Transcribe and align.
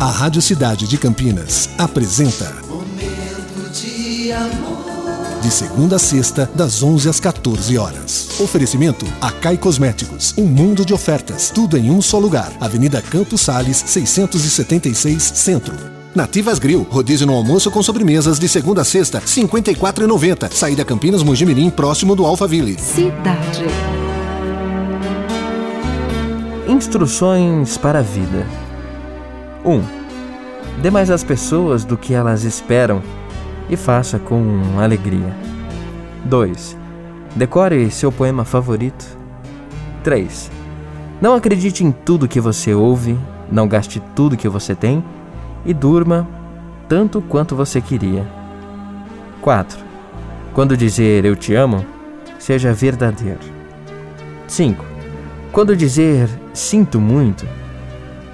A 0.00 0.06
Rádio 0.06 0.40
Cidade 0.40 0.86
de 0.86 0.96
Campinas 0.96 1.68
apresenta 1.76 2.54
Momento 2.68 3.68
de 3.72 4.30
amor. 4.30 5.40
De 5.42 5.50
segunda 5.50 5.96
a 5.96 5.98
sexta, 5.98 6.48
das 6.54 6.84
11 6.84 7.08
às 7.08 7.18
14 7.18 7.76
horas. 7.76 8.28
Oferecimento 8.38 9.04
Acai 9.20 9.56
Cosméticos. 9.56 10.34
Um 10.38 10.44
mundo 10.44 10.86
de 10.86 10.94
ofertas. 10.94 11.50
Tudo 11.50 11.76
em 11.76 11.90
um 11.90 12.00
só 12.00 12.16
lugar. 12.20 12.52
Avenida 12.60 13.02
Campos 13.02 13.40
Sales, 13.40 13.82
676 13.86 15.20
Centro. 15.20 15.74
Nativas 16.14 16.60
Grill, 16.60 16.86
rodízio 16.88 17.26
no 17.26 17.34
almoço 17.34 17.68
com 17.68 17.82
sobremesas 17.82 18.38
de 18.38 18.48
segunda 18.48 18.82
a 18.82 18.84
sexta, 18.84 19.18
R$ 19.18 19.24
54,90. 19.24 20.52
Saída 20.52 20.84
Campinas 20.84 21.24
Mojimirim, 21.24 21.70
próximo 21.70 22.14
do 22.14 22.24
Alphaville. 22.24 22.78
Cidade. 22.78 23.64
Instruções 26.68 27.76
para 27.76 27.98
a 27.98 28.02
vida. 28.02 28.67
1. 29.68 29.70
Um, 29.70 29.84
dê 30.80 30.90
mais 30.90 31.10
às 31.10 31.22
pessoas 31.22 31.84
do 31.84 31.96
que 31.96 32.14
elas 32.14 32.44
esperam 32.44 33.02
e 33.68 33.76
faça 33.76 34.18
com 34.18 34.62
alegria. 34.80 35.36
2. 36.24 36.76
Decore 37.36 37.90
seu 37.90 38.10
poema 38.10 38.44
favorito. 38.46 39.04
3. 40.02 40.50
Não 41.20 41.34
acredite 41.34 41.84
em 41.84 41.92
tudo 41.92 42.26
que 42.26 42.40
você 42.40 42.72
ouve, 42.72 43.18
não 43.52 43.68
gaste 43.68 44.00
tudo 44.16 44.36
que 44.36 44.48
você 44.48 44.74
tem 44.74 45.04
e 45.66 45.74
durma 45.74 46.26
tanto 46.88 47.20
quanto 47.20 47.54
você 47.54 47.80
queria. 47.80 48.26
4. 49.42 49.78
Quando 50.54 50.76
dizer 50.76 51.26
eu 51.26 51.36
te 51.36 51.54
amo, 51.54 51.84
seja 52.38 52.72
verdadeiro. 52.72 53.40
5. 54.46 54.82
Quando 55.52 55.76
dizer 55.76 56.28
sinto 56.54 56.98
muito, 56.98 57.46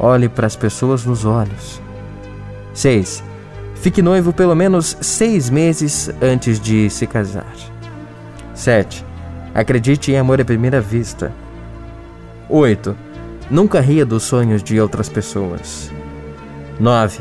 olhe 0.04 0.28
para 0.28 0.46
as 0.46 0.54
pessoas 0.54 1.04
nos 1.04 1.24
olhos. 1.24 1.80
6. 2.74 3.24
Fique 3.74 4.02
noivo 4.02 4.32
pelo 4.32 4.54
menos 4.54 4.96
seis 5.00 5.48
meses 5.48 6.10
antes 6.20 6.60
de 6.60 6.90
se 6.90 7.06
casar. 7.06 7.52
7. 8.54 9.04
Acredite 9.54 10.12
em 10.12 10.18
amor 10.18 10.40
à 10.40 10.44
primeira 10.44 10.80
vista. 10.80 11.32
8. 12.48 12.94
Nunca 13.50 13.80
ria 13.80 14.04
dos 14.04 14.24
sonhos 14.24 14.62
de 14.62 14.78
outras 14.78 15.08
pessoas. 15.08 15.90
9. 16.78 17.20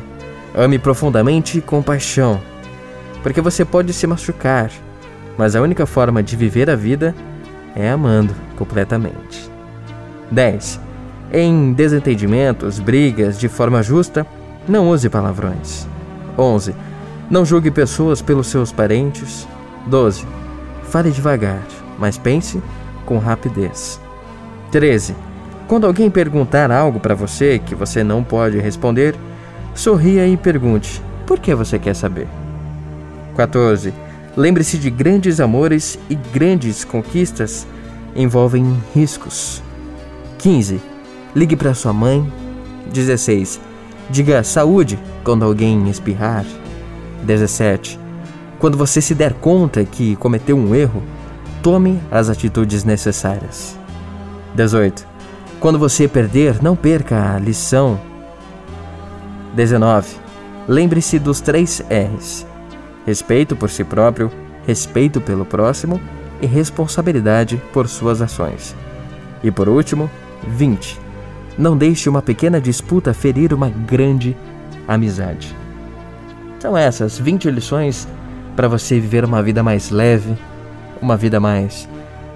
Ame 0.56 0.78
profundamente 0.78 1.58
e 1.58 1.62
com 1.62 1.82
paixão, 1.82 2.40
porque 3.24 3.42
você 3.42 3.66
pode 3.66 3.92
se 3.92 4.06
machucar, 4.06 4.70
mas 5.36 5.56
a 5.56 5.62
única 5.62 5.86
forma 5.86 6.22
de 6.22 6.36
viver 6.36 6.70
a 6.70 6.76
vida 6.76 7.16
é 7.76 7.90
amando 7.90 8.36
completamente. 8.56 9.50
10. 10.30 10.80
Em 11.36 11.74
desentendimentos, 11.74 12.78
brigas 12.78 13.40
de 13.40 13.50
forma 13.50 13.82
justa, 13.82 14.24
não 14.68 14.92
use 14.92 15.10
palavrões. 15.10 15.88
11. 16.38 16.76
Não 17.28 17.44
julgue 17.44 17.72
pessoas 17.72 18.22
pelos 18.22 18.46
seus 18.46 18.72
parentes. 18.72 19.48
12. 19.88 20.28
Fale 20.84 21.10
devagar, 21.10 21.64
mas 21.98 22.20
pense 22.20 22.62
com 23.04 23.18
rapidez. 23.18 24.00
13. 24.72 25.16
Quando 25.68 25.88
alguém 25.88 26.12
perguntar 26.12 26.72
algo 26.72 27.00
para 27.00 27.16
você 27.16 27.58
que 27.58 27.74
você 27.74 28.04
não 28.04 28.24
pode 28.24 28.60
responder, 28.60 29.16
sorria 29.74 30.28
e 30.28 30.38
pergunte: 30.38 31.02
por 31.26 31.40
que 31.40 31.56
você 31.56 31.80
quer 31.80 31.96
saber? 31.96 32.28
14. 33.36 33.92
Lembre-se 34.38 34.78
de 34.78 34.92
grandes 34.92 35.40
amores 35.40 35.98
e 36.08 36.14
grandes 36.14 36.84
conquistas 36.84 37.66
envolvem 38.16 38.78
riscos. 38.94 39.64
15. 40.38 40.93
Ligue 41.36 41.56
para 41.56 41.74
sua 41.74 41.92
mãe. 41.92 42.32
16. 42.92 43.60
Diga 44.10 44.44
saúde 44.44 45.00
quando 45.24 45.44
alguém 45.44 45.90
espirrar. 45.90 46.46
17. 47.24 48.00
Quando 48.60 48.78
você 48.78 49.02
se 49.02 49.16
der 49.16 49.34
conta 49.34 49.84
que 49.84 50.16
cometeu 50.18 50.56
um 50.56 50.76
erro, 50.76 51.02
tome 51.62 52.00
as 52.12 52.30
atitudes 52.30 52.84
necessárias. 52.84 53.78
18. 54.54 55.08
Quando 55.60 55.80
você 55.80 56.08
perder, 56.08 56.62
não 56.62 56.76
perca 56.76 57.36
a 57.36 57.40
lição. 57.40 58.00
19. 59.56 60.16
Lembre-se 60.68 61.18
dos 61.18 61.42
três 61.42 61.84
R's: 61.90 62.46
respeito 63.06 63.56
por 63.56 63.70
si 63.70 63.84
próprio, 63.84 64.32
respeito 64.68 65.20
pelo 65.20 65.46
próximo 65.46 66.00
e 66.42 66.46
responsabilidade 66.46 67.62
por 67.74 67.88
suas 67.88 68.22
ações. 68.22 68.76
E 69.44 69.50
por 69.50 69.68
último, 69.68 70.10
20. 70.48 71.03
Não 71.58 71.78
deixe 71.78 72.10
uma 72.10 72.22
pequena 72.22 72.60
disputa 72.60 73.14
ferir 73.14 73.54
uma 73.54 73.70
grande 73.70 74.36
amizade. 74.88 75.56
São 76.60 76.78
essas 76.78 77.18
20 77.18 77.50
lições 77.52 78.08
para 78.56 78.68
você 78.68 79.00
viver 79.00 79.26
uma 79.26 79.44
vida 79.44 79.62
mais 79.62 79.90
leve, 79.90 80.36
uma 81.02 81.18
vida 81.18 81.40
mais 81.40 81.88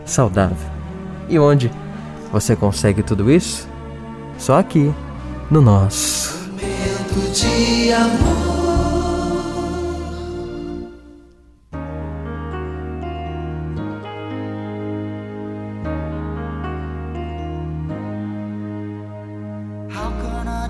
saudável. 0.05 0.69
E 1.29 1.39
onde 1.39 1.71
você 2.31 2.55
consegue 2.55 3.01
tudo 3.01 3.31
isso? 3.31 3.67
Só 4.37 4.59
aqui, 4.59 4.93
no 5.49 5.61
nosso 5.61 6.37
Momento 6.51 7.31
de 7.33 7.91
amor. 7.93 8.56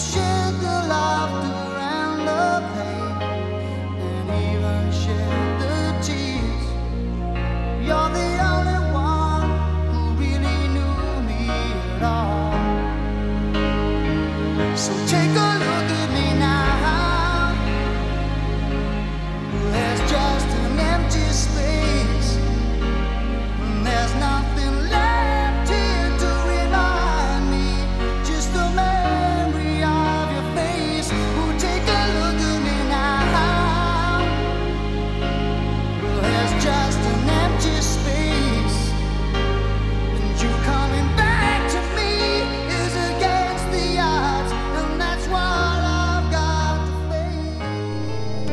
shit. 0.00 0.29